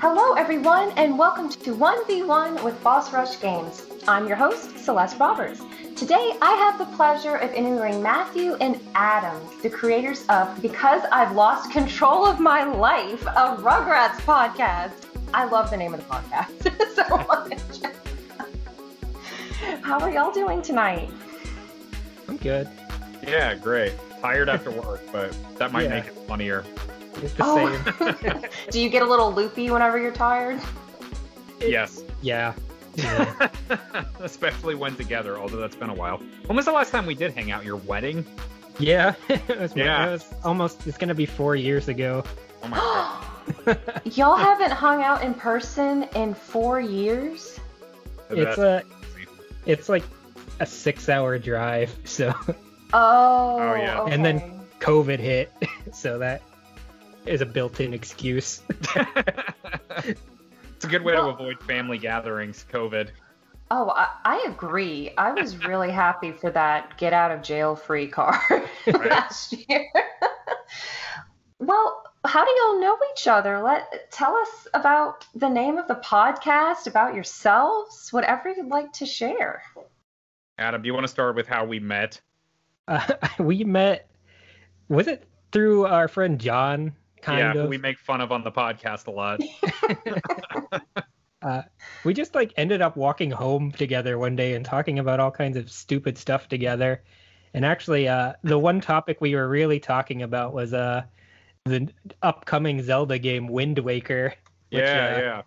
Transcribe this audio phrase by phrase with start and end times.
[0.00, 3.84] Hello, everyone, and welcome to 1v1 with Boss Rush Games.
[4.06, 5.60] I'm your host, Celeste Roberts.
[5.96, 11.34] Today, I have the pleasure of interviewing Matthew and Adam, the creators of Because I've
[11.34, 15.04] Lost Control of My Life, a Rugrats podcast.
[15.34, 16.94] I love the name of the podcast
[17.58, 17.64] so.
[19.88, 21.08] How are y'all doing tonight?
[22.28, 22.68] I'm good.
[23.26, 23.94] Yeah, great.
[24.20, 26.00] Tired after work, but that might Yeah.
[26.00, 26.62] make it funnier.
[27.22, 28.20] It's the Oh.
[28.28, 28.42] same.
[28.70, 30.60] Do you get a little loopy whenever you're tired?
[31.58, 32.02] Yes.
[32.20, 32.52] Yeah.
[32.96, 33.48] yeah.
[34.20, 36.18] Especially when together, although that's been a while.
[36.44, 37.64] When was the last time we did hang out?
[37.64, 38.26] Your wedding?
[38.78, 39.14] Yeah.
[39.30, 40.06] it was, Yeah.
[40.08, 40.86] It was almost.
[40.86, 42.24] It's gonna be four years ago.
[42.62, 42.76] Oh my
[43.64, 44.02] god.
[44.04, 47.58] y'all haven't hung out in person in four years?
[48.28, 48.82] it's a.
[49.66, 50.04] It's like
[50.60, 51.94] a six-hour drive.
[52.04, 52.32] So
[52.92, 54.04] Oh, Oh, yeah.
[54.06, 55.52] And then- COVID hit.
[55.92, 56.42] So that
[57.26, 58.60] is a built-in excuse.
[58.94, 63.08] it's a good way Well- to avoid family gatherings, COVID.
[63.70, 65.10] Oh, I, I agree.
[65.18, 68.38] I was really happy for that get out of jail free card
[68.86, 69.84] last year.
[71.58, 73.60] well, how do y'all know each other?
[73.62, 79.06] Let tell us about the name of the podcast, about yourselves, whatever you'd like to
[79.06, 79.62] share.
[80.58, 82.20] Adam, do you want to start with how we met?
[82.86, 83.06] Uh,
[83.38, 84.10] we met.
[84.88, 86.92] Was it through our friend John?
[87.22, 87.68] Kind yeah, of.
[87.68, 89.40] we make fun of on the podcast a lot.
[91.40, 91.62] Uh,
[92.04, 95.56] we just like ended up walking home together one day and talking about all kinds
[95.56, 97.02] of stupid stuff together.
[97.54, 101.04] And actually, uh, the one topic we were really talking about was uh,
[101.68, 101.88] the
[102.22, 104.34] upcoming Zelda game Wind Waker.
[104.70, 105.42] Which, yeah, uh, yeah.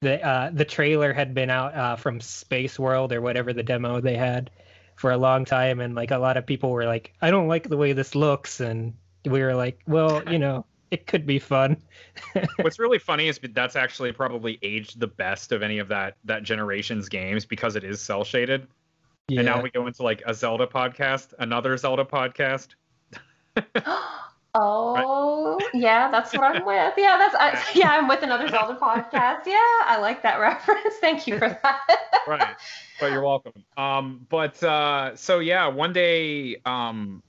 [0.00, 4.00] The uh, the trailer had been out uh, from Space World or whatever the demo
[4.00, 4.50] they had
[4.96, 7.68] for a long time, and like a lot of people were like, "I don't like
[7.68, 8.94] the way this looks," and
[9.24, 11.76] we were like, "Well, you know, it could be fun."
[12.60, 16.42] What's really funny is that's actually probably aged the best of any of that that
[16.42, 18.66] generation's games because it is cel shaded.
[19.28, 19.40] Yeah.
[19.40, 22.74] And now we go into like a Zelda podcast, another Zelda podcast.
[24.58, 26.94] Oh, yeah, that's what I'm with.
[26.98, 29.40] Yeah, that's I, yeah, I'm with another Zelda podcast.
[29.46, 30.94] Yeah, I like that reference.
[31.00, 31.80] Thank you for that.
[32.26, 32.56] right
[32.98, 37.22] but you're welcome um but uh so yeah one day um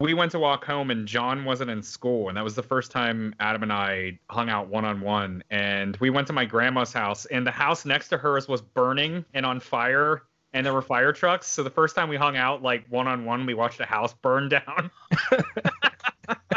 [0.00, 2.90] we went to walk home and john wasn't in school and that was the first
[2.90, 7.46] time adam and i hung out one-on-one and we went to my grandma's house and
[7.46, 10.22] the house next to hers was burning and on fire
[10.54, 13.52] and there were fire trucks so the first time we hung out like one-on-one we
[13.52, 14.90] watched a house burn down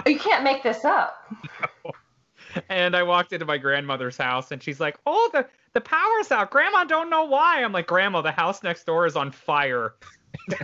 [0.07, 1.31] you can't make this up.
[2.69, 6.51] and i walked into my grandmother's house and she's like oh the the power's out
[6.51, 9.93] grandma don't know why i'm like grandma the house next door is on fire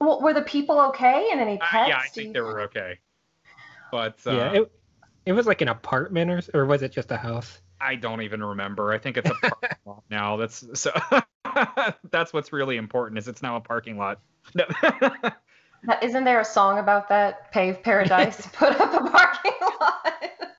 [0.00, 1.88] Well, were the people okay and any Uh, pets?
[1.88, 2.98] yeah i think you- they were okay
[3.90, 4.72] but uh, yeah, it,
[5.26, 7.60] it was like an apartment or, or was it just a house?
[7.80, 8.92] I don't even remember.
[8.92, 10.36] I think it's a parking lot now.
[10.36, 10.92] That's so.
[12.12, 14.20] that's what's really important is it's now a parking lot.
[14.54, 14.64] No.
[15.84, 17.50] That- Isn't there a song about that?
[17.52, 20.14] Pave paradise, put up a parking lot.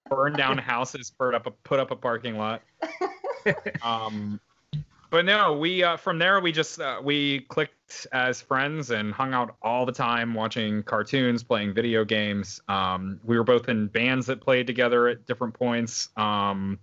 [0.10, 2.62] Burn down houses, put up a put up a parking lot.
[3.82, 4.40] Um,
[5.10, 9.34] but no, we uh, from there we just uh, we clicked as friends and hung
[9.34, 12.62] out all the time, watching cartoons, playing video games.
[12.68, 16.10] Um, we were both in bands that played together at different points.
[16.18, 16.78] Um,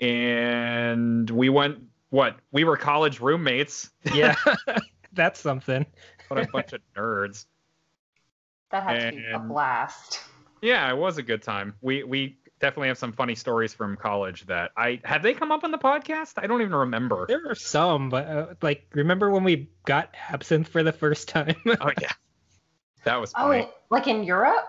[0.00, 1.78] and we went
[2.10, 3.90] what we were college roommates.
[4.14, 4.34] Yeah,
[5.12, 5.86] that's something.
[6.28, 7.46] What a bunch of nerds.
[8.72, 10.20] That had to be a blast.
[10.60, 11.74] Yeah, it was a good time.
[11.82, 15.62] We we definitely have some funny stories from college that I have they come up
[15.62, 16.32] on the podcast?
[16.36, 17.26] I don't even remember.
[17.28, 21.54] There are some, but uh, like, remember when we got absinthe for the first time?
[21.80, 22.10] Oh yeah,
[23.04, 23.60] that was Oh, funny.
[23.60, 24.66] it, like in Europe?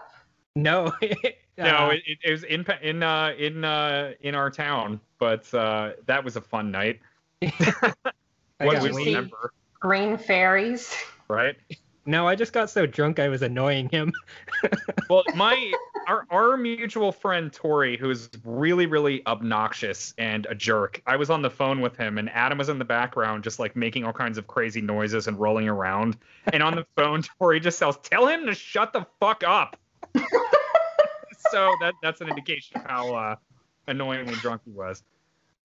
[0.56, 0.94] no.
[1.58, 5.52] no, Uh, it, it, it was in in uh, in uh, in our town, but
[5.56, 7.00] uh, that was a fun night.
[7.42, 7.50] I
[8.60, 10.96] What got we you way- see- remember, Green fairies.
[11.28, 11.56] Right?
[12.06, 14.14] No, I just got so drunk I was annoying him.
[15.10, 15.72] Well, my
[16.06, 21.02] our our mutual friend Tori, who's really really obnoxious and a jerk.
[21.06, 23.78] I was on the phone with him, and Adam was in the background, just like
[23.78, 26.18] making all kinds of crazy noises and rolling around.
[26.52, 29.80] And on the phone, Tori just yells, "Tell him to shut the fuck up."
[31.52, 33.36] so that that's an indication of how uh,
[33.88, 35.04] annoyingly drunk he was.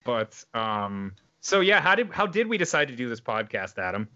[0.05, 4.07] But um, so yeah, how did how did we decide to do this podcast, Adam?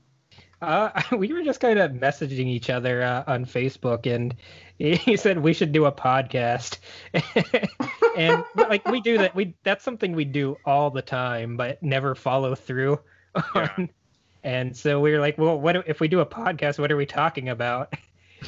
[0.62, 4.36] Uh, we were just kind of messaging each other uh, on Facebook, and
[4.78, 6.78] he said we should do a podcast.
[8.18, 12.16] and like we do that, we that's something we do all the time, but never
[12.16, 13.00] follow through
[13.36, 13.72] on.
[13.78, 13.86] Yeah.
[14.44, 16.80] And so we were like, well, what if we do a podcast?
[16.80, 17.94] What are we talking about?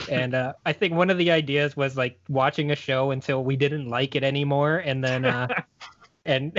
[0.10, 3.56] and uh, I think one of the ideas was like watching a show until we
[3.56, 5.48] didn't like it anymore, and then uh,
[6.26, 6.54] and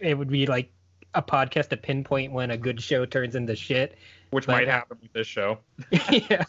[0.00, 0.72] it would be like
[1.14, 3.96] a podcast to pinpoint when a good show turns into shit.
[4.30, 5.58] Which But- might happen with this show.
[5.90, 6.44] yeah.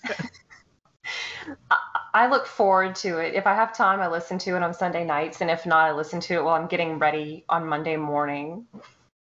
[2.13, 3.33] I look forward to it.
[3.35, 5.91] If I have time, I listen to it on Sunday nights, and if not, I
[5.93, 8.65] listen to it while I'm getting ready on Monday morning.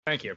[0.06, 0.36] Thank you.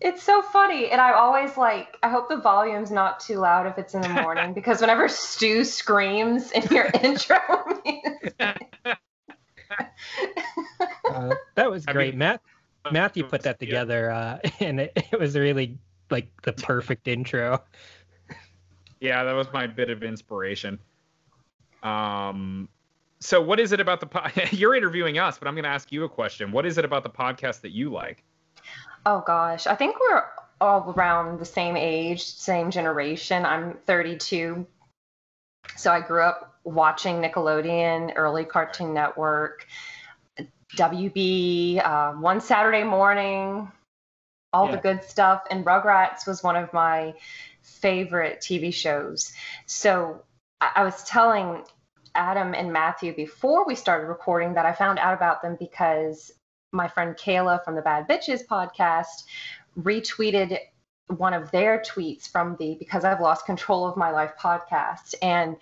[0.00, 1.96] It's so funny, and I always like.
[2.02, 5.64] I hope the volume's not too loud if it's in the morning, because whenever Stu
[5.64, 7.38] screams in your intro
[7.84, 8.74] music,
[11.08, 12.40] Uh, that was I great, mean- Matt.
[12.90, 13.66] Matthew put that Yeah.
[13.66, 15.78] together, uh, and it, it was really
[16.12, 17.62] like the perfect intro.
[19.00, 20.78] Yeah, that was my bit of inspiration.
[21.82, 22.68] Um,
[23.18, 25.90] so what is it about the po- you're interviewing us, but I'm going to ask
[25.90, 26.52] you a question.
[26.52, 28.22] What is it about the podcast that you like?
[29.06, 30.24] oh gosh, I think we're
[30.60, 33.44] all around the same age, same generation.
[33.44, 34.66] I'm 32,
[35.76, 39.66] so I grew up watching Nickelodeon, early Cartoon Network,
[40.76, 43.70] WB, uh, One Saturday Morning,
[44.52, 45.42] all the good stuff.
[45.50, 47.14] And Rugrats was one of my
[47.62, 49.32] favorite TV shows.
[49.66, 50.22] So
[50.60, 51.62] I, I was telling
[52.14, 56.30] Adam and Matthew before we started recording that I found out about them because
[56.72, 59.24] my friend Kayla from the Bad Bitches podcast
[59.78, 60.58] retweeted
[61.08, 65.14] one of their tweets from the Because I've Lost Control of My Life podcast.
[65.22, 65.56] And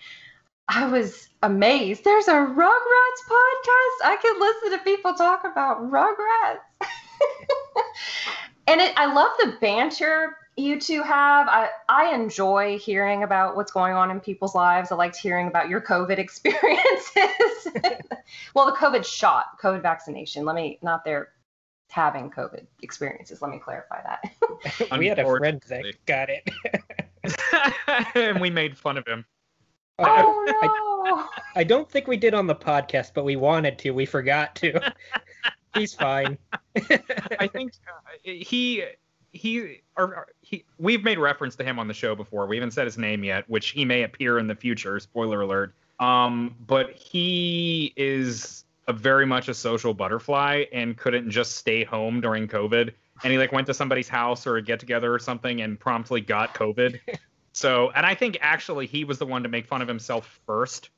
[0.69, 2.05] I was amazed.
[2.05, 4.05] There's a Rugrats podcast.
[4.05, 6.61] I could listen to people talk about Rugrats.
[8.71, 11.49] and it, I love the banter you two have.
[11.49, 14.93] I, I enjoy hearing about what's going on in people's lives.
[14.93, 17.69] I liked hearing about your COVID experiences.
[18.55, 20.45] well, the COVID shot, COVID vaccination.
[20.45, 21.31] Let me, not their
[21.89, 23.43] having COVID experiences.
[23.43, 24.91] Let me clarify that.
[24.99, 26.49] we had a friend that got it.
[28.15, 29.25] and we made fun of him.
[29.99, 31.29] oh I, oh, no.
[31.57, 33.91] I don't think we did on the podcast, but we wanted to.
[33.91, 34.93] We forgot to.
[35.75, 36.39] He's fine.
[37.39, 38.85] I think uh, he
[39.33, 42.47] he or, or he we've made reference to him on the show before.
[42.47, 44.99] We haven't said his name yet, which he may appear in the future.
[44.99, 45.75] Spoiler alert.
[45.99, 52.21] Um, but he is a very much a social butterfly and couldn't just stay home
[52.21, 52.93] during COVID.
[53.23, 56.23] And he like went to somebody's house or a get together or something and promptly
[56.23, 56.99] got COVID.
[57.53, 60.91] So, and I think actually he was the one to make fun of himself first.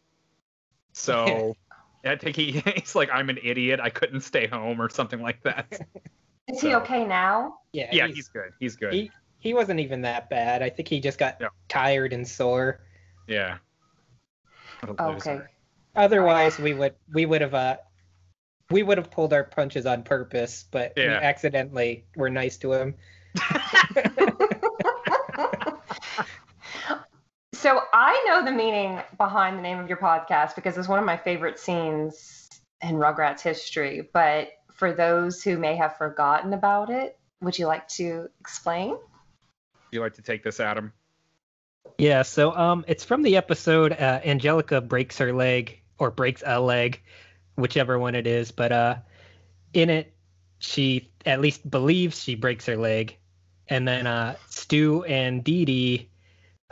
[0.93, 1.57] So.
[2.05, 3.81] I think he, he's like, I'm an idiot.
[3.81, 5.81] I couldn't stay home or something like that.
[6.49, 7.59] Is he okay now?
[7.73, 8.51] Yeah, yeah, he's, he's good.
[8.59, 8.93] He's good.
[8.93, 10.63] he he wasn't even that bad.
[10.63, 11.49] I think he just got Yeah.
[11.69, 12.81] tired and sore.
[13.27, 13.59] Yeah.
[14.81, 15.31] What a loser.
[15.31, 15.45] Okay.
[15.95, 17.77] Otherwise, we would we would have uh
[18.71, 22.95] we would have pulled our punches on purpose, but we accidentally were nice to him.
[27.63, 31.05] So I know the meaning behind the name of your podcast because it's one of
[31.05, 32.49] my favorite scenes
[32.81, 34.11] in Rugrats history.
[34.13, 38.97] But for those who may have forgotten about it, would you like to explain?
[39.93, 40.93] you like to take this, Adam?
[41.99, 46.59] Yeah, so um, it's from the episode uh, Angelica breaks her leg or breaks a
[46.59, 47.01] leg,
[47.55, 48.51] whichever one it is.
[48.51, 48.97] But uh,
[49.73, 50.13] in it,
[50.59, 53.19] she at least believes she breaks her leg,
[53.69, 56.09] and then uh, Stu and Dee Dee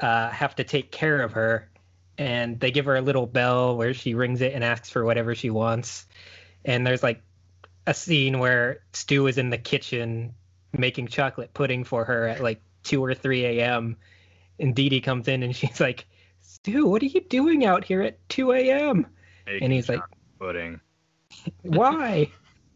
[0.00, 1.70] uh, have to take care of her,
[2.18, 5.34] and they give her a little bell where she rings it and asks for whatever
[5.34, 6.06] she wants.
[6.64, 7.22] And there's like
[7.86, 10.34] a scene where Stu is in the kitchen
[10.76, 13.96] making chocolate pudding for her at like 2 or 3 a.m.
[14.58, 16.06] And Dee Dee comes in and she's like,
[16.42, 19.06] Stu, what are you doing out here at 2 a.m.?
[19.46, 20.02] And he's like,
[20.38, 20.80] pudding
[21.62, 22.30] Why?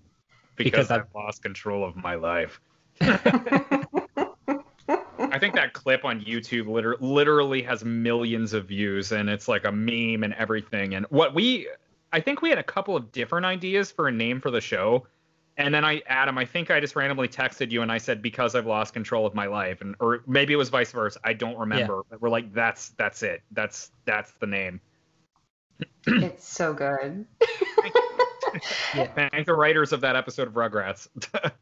[0.57, 2.61] because, because I've I've- lost control of my life.
[5.35, 9.65] I think that clip on YouTube liter- literally has millions of views, and it's like
[9.65, 10.95] a meme and everything.
[10.95, 11.69] And what we,
[12.13, 15.09] I think we had a couple of different ideas for a name for the show.
[15.57, 18.55] And then I, Adam, I think I just randomly texted you and I said because
[18.55, 21.19] I've lost control of my life, and or maybe it was vice versa.
[21.25, 22.03] I don't remember.
[22.09, 23.43] But we're like, that's that's it.
[23.51, 24.81] That's that's the name.
[26.07, 27.27] it's so good.
[28.93, 31.09] Thank the writers of that episode of Rugrats.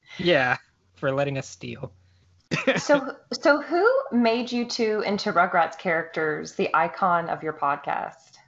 [0.19, 0.59] Yeah,
[0.97, 1.91] for letting us steal.
[2.77, 8.39] So, so who made you two into Rugrats characters, the icon of your podcast?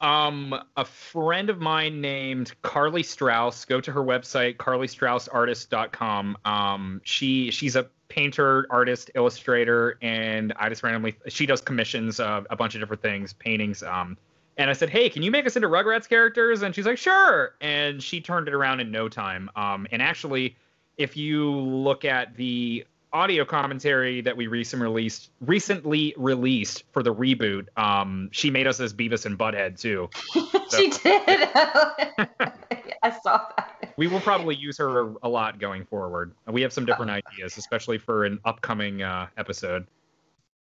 [0.00, 3.66] Um, a friend of mine named Carly Strauss.
[3.66, 6.38] Go to her website, carlystraussartist.com.
[6.44, 12.46] Um, she she's a painter, artist, illustrator, and I just randomly she does commissions of
[12.48, 13.82] a bunch of different things, paintings.
[13.82, 14.16] Um,
[14.56, 16.62] and I said, hey, can you make us into Rugrats characters?
[16.62, 17.54] And she's like, sure.
[17.60, 19.50] And she turned it around in no time.
[19.56, 20.56] Um, and actually,
[20.98, 27.14] if you look at the audio commentary that we recently released recently released for the
[27.14, 27.66] reboot.
[27.76, 30.08] Um, she made us as Beavis and Butthead too.
[30.76, 31.48] she did.
[33.02, 33.94] I saw that.
[33.96, 36.32] We will probably use her a lot going forward.
[36.46, 39.86] We have some different ideas, especially for an upcoming uh, episode.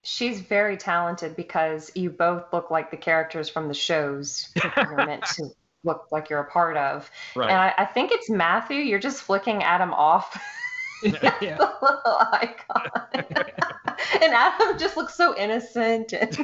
[0.03, 5.25] She's very talented because you both look like the characters from the shows you're meant
[5.35, 5.49] to
[5.83, 7.09] look like you're a part of.
[7.35, 7.49] Right.
[7.49, 8.77] And I, I think it's Matthew.
[8.77, 10.37] You're just flicking Adam off.
[11.41, 11.57] yeah.
[11.57, 12.89] the little icon.
[14.21, 16.13] and Adam just looks so innocent.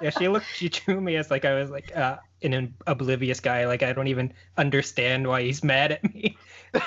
[0.00, 0.46] yeah, she looked.
[0.54, 3.66] She drew me as like I was like uh, an oblivious guy.
[3.66, 6.36] Like I don't even understand why he's mad at me.
[6.74, 6.80] you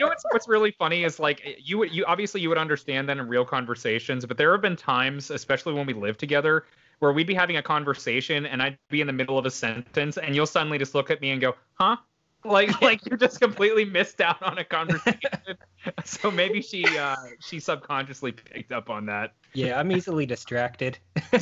[0.00, 3.18] know what's what's really funny is like you would you obviously you would understand that
[3.18, 6.64] in real conversations, but there have been times, especially when we live together,
[7.00, 10.16] where we'd be having a conversation and I'd be in the middle of a sentence
[10.16, 11.96] and you'll suddenly just look at me and go, "Huh?"
[12.44, 15.18] Like like you just completely missed out on a conversation.
[16.04, 19.32] So maybe she uh she subconsciously picked up on that.
[19.54, 20.98] Yeah i'm easily distracted.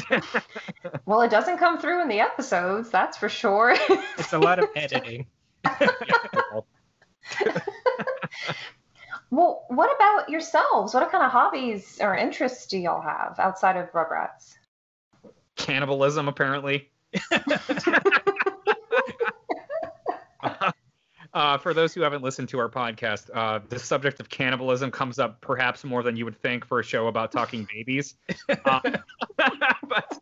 [1.06, 3.74] Well it doesn't come through in the episodes that's for sure.
[4.16, 5.26] It's a lot of editing.
[9.30, 10.94] Well what about yourselves?
[10.94, 14.54] What kind of hobbies or interests do y'all have outside of rugrats?
[15.56, 16.90] Cannibalism apparently
[21.38, 25.20] uh, for those who haven't listened to our podcast, uh, the subject of cannibalism comes
[25.20, 28.16] up perhaps more than you would think for a show about talking babies.
[28.64, 28.80] Uh,
[29.88, 30.20] but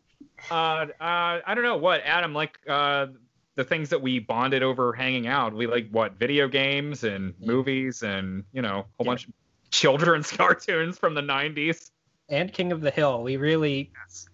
[0.50, 3.06] uh, uh, I don't know what Adam like uh,
[3.54, 5.54] the things that we bonded over hanging out.
[5.54, 9.04] We like what video games and movies and you know a whole yeah.
[9.04, 9.32] bunch of
[9.70, 11.92] children's cartoons from the '90s.
[12.28, 13.22] And King of the Hill.
[13.22, 13.90] We really.
[14.04, 14.28] Yes.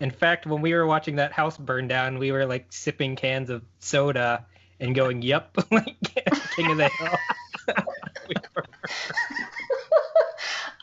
[0.00, 3.50] In fact, when we were watching that house burn down, we were like sipping cans
[3.50, 4.44] of soda
[4.80, 5.96] and going, "Yep, like
[6.54, 7.18] King of the Hill."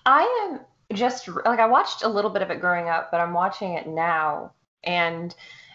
[0.06, 0.60] I am
[0.96, 3.88] just like I watched a little bit of it growing up, but I'm watching it
[3.88, 4.52] now,
[4.84, 5.34] and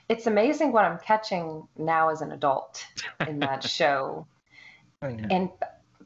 [0.08, 2.84] it's amazing what I'm catching now as an adult
[3.26, 4.26] in that show.
[5.02, 5.50] Oh, and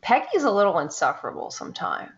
[0.03, 2.11] Peggy's a little insufferable sometimes.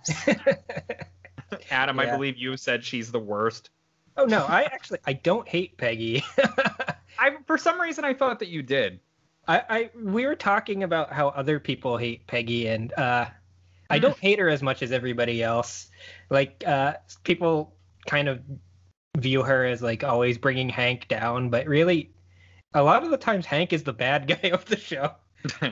[1.70, 2.02] Adam, yeah.
[2.02, 3.70] I believe you said she's the worst.
[4.16, 6.24] Oh no, I actually I don't hate Peggy.
[7.18, 9.00] I for some reason I thought that you did.
[9.46, 13.26] I, I we were talking about how other people hate Peggy, and uh,
[13.90, 15.90] I don't hate her as much as everybody else.
[16.30, 17.74] Like uh, people
[18.06, 18.40] kind of
[19.16, 22.10] view her as like always bringing Hank down, but really,
[22.72, 25.12] a lot of the times Hank is the bad guy of the show.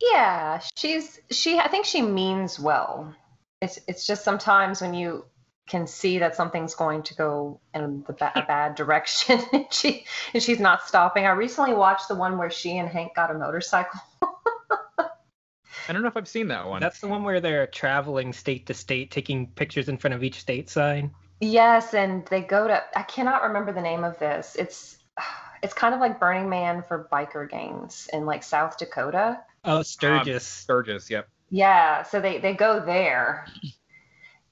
[0.00, 1.58] yeah, she's she.
[1.58, 3.14] I think she means well.
[3.62, 5.24] It's it's just sometimes when you
[5.66, 10.42] can see that something's going to go in the ba- bad direction and she and
[10.42, 11.26] she's not stopping.
[11.26, 14.00] I recently watched the one where she and Hank got a motorcycle.
[14.98, 16.80] I don't know if I've seen that one.
[16.80, 20.40] That's the one where they're traveling state to state, taking pictures in front of each
[20.40, 21.12] state sign.
[21.40, 24.56] Yes, and they go to I cannot remember the name of this.
[24.58, 24.98] It's
[25.62, 29.40] it's kind of like Burning Man for biker gangs in like South Dakota.
[29.64, 30.36] Oh, Sturgis.
[30.36, 31.28] Um, Sturgis, yep.
[31.50, 33.46] Yeah, so they they go there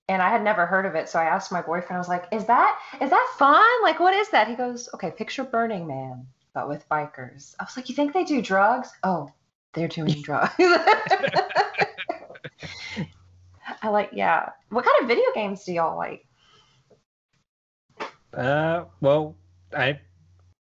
[0.08, 1.08] and I had never heard of it.
[1.08, 3.64] So I asked my boyfriend, I was like, is that is that fun?
[3.82, 4.48] Like what is that?
[4.48, 7.54] He goes, Okay, picture Burning Man, but with bikers.
[7.58, 8.90] I was like, You think they do drugs?
[9.02, 9.30] Oh,
[9.72, 10.52] they're doing drugs.
[13.82, 14.50] I like yeah.
[14.70, 16.26] What kind of video games do y'all like?
[18.32, 19.36] Uh well,
[19.76, 20.00] I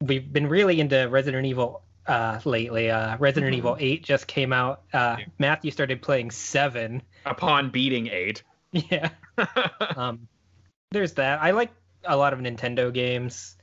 [0.01, 2.91] we've been really into Resident Evil uh, lately.
[2.91, 3.57] Uh, Resident mm-hmm.
[3.57, 4.83] Evil 8 just came out.
[4.93, 7.01] Uh, Matthew started playing 7.
[7.25, 8.43] Upon beating 8.
[8.71, 9.09] Yeah.
[9.95, 10.27] um,
[10.91, 11.41] there's that.
[11.41, 11.71] I like
[12.03, 13.55] a lot of Nintendo games.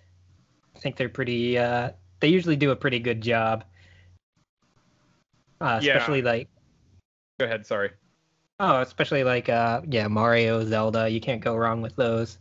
[0.75, 1.59] I think they're pretty.
[1.59, 1.91] Uh,
[2.21, 3.65] they usually do a pretty good job.
[5.61, 6.31] Uh, especially yeah.
[6.31, 6.49] like.
[7.39, 7.67] Go ahead.
[7.67, 7.91] Sorry.
[8.61, 11.09] Oh, especially like uh, yeah, Mario, Zelda.
[11.09, 12.39] You can't go wrong with those.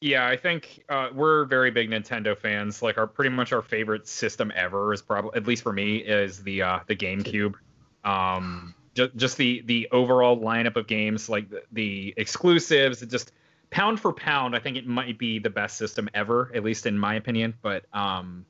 [0.00, 2.82] Yeah, I think uh, we're very big Nintendo fans.
[2.82, 6.42] Like our pretty much our favorite system ever is probably, at least for me, is
[6.42, 7.54] the uh, the GameCube.
[8.04, 13.32] Um, just, just the the overall lineup of games, like the, the exclusives, just
[13.70, 16.98] pound for pound, I think it might be the best system ever, at least in
[16.98, 17.54] my opinion.
[17.62, 18.46] But um,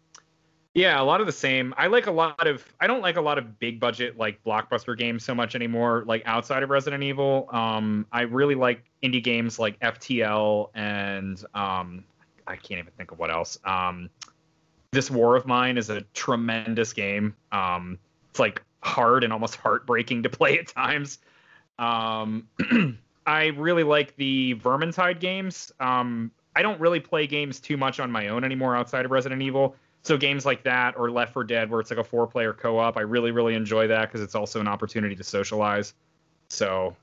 [0.75, 1.75] yeah, a lot of the same.
[1.77, 2.65] I like a lot of.
[2.79, 6.05] I don't like a lot of big budget like blockbuster games so much anymore.
[6.07, 12.05] Like outside of Resident Evil, um, I really like indie games like FTL and um,
[12.47, 13.59] I can't even think of what else.
[13.65, 14.11] Um,
[14.93, 17.35] this War of Mine is a tremendous game.
[17.53, 17.99] Um,
[18.31, 21.19] it's like hard and almost heartbreaking to play at times.
[21.79, 22.49] Um,
[23.27, 25.73] I really like the Vermintide games.
[25.81, 29.43] Um, I don't really play games too much on my own anymore outside of Resident
[29.43, 29.77] Evil.
[30.03, 33.01] So games like that or Left 4 Dead, where it's like a four-player co-op, I
[33.01, 35.95] really, really enjoy that because it's also an opportunity to socialize.
[36.49, 36.95] So,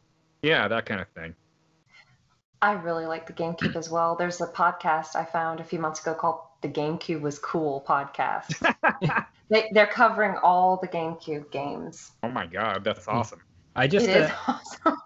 [0.41, 1.35] yeah, that kind of thing.
[2.63, 4.15] I really like the GameCube as well.
[4.15, 8.55] There's a podcast I found a few months ago called the GameCube Was Cool podcast.
[9.49, 12.13] they, they're covering all the GameCube games.
[12.23, 13.41] Oh my god, that's awesome.
[13.75, 14.97] I just it is uh, awesome.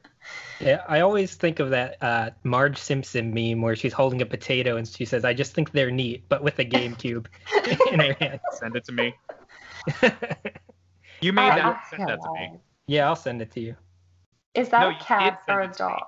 [0.60, 4.76] yeah, I always think of that uh, Marge Simpson meme where she's holding a potato
[4.76, 7.26] and she says, "I just think they're neat," but with a GameCube
[7.92, 8.40] in her hand.
[8.50, 9.14] Send it to me.
[11.20, 11.66] You made I- that.
[11.66, 12.58] I- Send that to me.
[12.88, 13.76] yeah, I'll send it to you.
[14.54, 16.02] Is that No, a cat or a dog?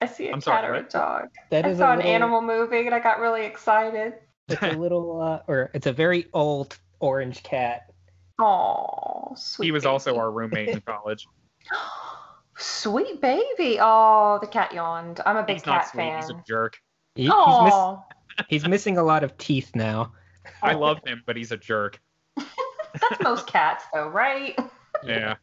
[0.00, 0.90] I see a I'm cat sorry, or a what?
[0.90, 1.28] dog.
[1.50, 4.14] That I is saw a an animal moving and I got really excited.
[4.48, 7.92] It's a little, uh, or it's a very old orange cat.
[8.38, 9.66] Oh, sweet.
[9.66, 11.26] He was also our roommate in college.
[12.60, 13.78] Sweet baby.
[13.80, 15.20] Oh, the cat yawned.
[15.24, 16.00] I'm a big He's not cat sweet.
[16.00, 16.16] fan.
[16.22, 16.76] He's a jerk.
[17.14, 17.30] He- he's,
[17.62, 18.04] miss, Oh,
[18.48, 20.12] he's missing a lot of teeth now.
[20.60, 22.00] I love him, but he's a jerk.
[22.36, 24.58] that's most cats, though, right?
[25.04, 25.36] Yeah.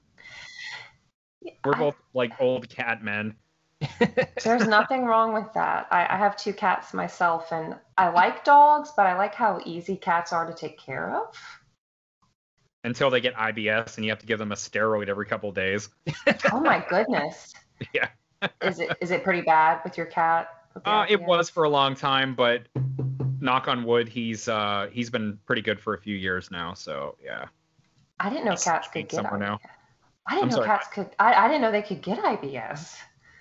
[1.64, 3.36] We're both like old cat men.
[4.44, 5.88] There's nothing wrong with that.
[5.92, 9.96] I, I have two cats myself, and I like dogs, but I like how easy
[9.96, 11.36] cats are to take care of.
[12.84, 15.90] Until they get IBS and you have to give them a steroid every couple days.
[16.52, 17.54] Oh my goodness.
[17.94, 18.08] Yeah.
[18.62, 20.48] Is it is it pretty bad with your cat?
[20.74, 22.62] with Uh, it was for a long time, but
[23.42, 26.74] knock on wood, he's uh he's been pretty good for a few years now.
[26.74, 27.48] So yeah.
[28.18, 29.40] I didn't know he's cats could get somewhere IBS.
[29.40, 29.60] now.
[30.26, 31.10] I didn't I'm know sorry, cats could.
[31.20, 32.96] I, I didn't know they could get IBS.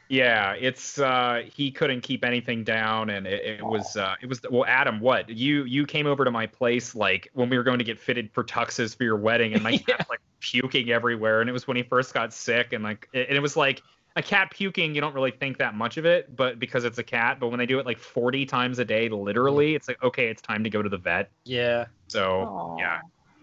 [0.09, 4.41] Yeah, it's uh he couldn't keep anything down and it, it was uh it was
[4.51, 5.31] well Adam, what?
[5.31, 8.31] You you came over to my place like when we were going to get fitted
[8.33, 9.97] for tuxes for your wedding and my Yeah.
[9.97, 13.29] cat's like puking everywhere and it was when he first got sick and like it,
[13.29, 13.83] and it was like
[14.17, 17.03] a cat puking, you don't really think that much of it, but because it's a
[17.03, 20.29] cat, but when they do it like 40 times a day literally, it's like okay,
[20.29, 21.31] it's time to go to the vet.
[21.45, 21.87] Yeah.
[22.09, 22.79] So, Aw.
[22.79, 23.01] yeah.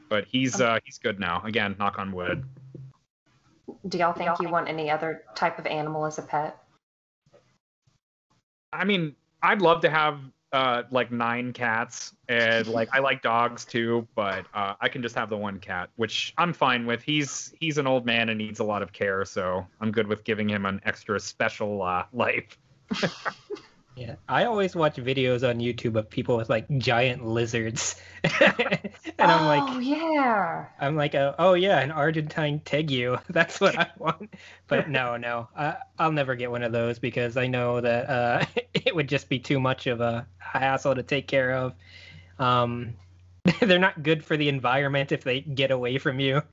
[0.09, 1.41] But he's uh he's good now.
[1.43, 2.45] Again, knock on wood.
[3.87, 6.57] Do y'all think you want any other type of animal as a pet?
[8.73, 10.19] I mean, I'd love to have
[10.53, 15.15] uh like nine cats and like I like dogs too, but uh I can just
[15.15, 17.01] have the one cat, which I'm fine with.
[17.01, 20.23] He's he's an old man and needs a lot of care, so I'm good with
[20.23, 22.57] giving him an extra special uh life.
[23.95, 24.15] Yeah.
[24.27, 28.01] I always watch videos on YouTube of people with like giant lizards.
[28.23, 30.67] and I'm like, oh yeah.
[30.79, 33.21] I'm like, oh, oh yeah, an Argentine tegu.
[33.29, 34.33] That's what I want.
[34.67, 38.45] But no, no, I, I'll never get one of those because I know that uh,
[38.73, 41.73] it would just be too much of a hassle to take care of.
[42.39, 42.93] Um,
[43.59, 46.43] they're not good for the environment if they get away from you.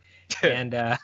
[0.42, 0.98] And uh,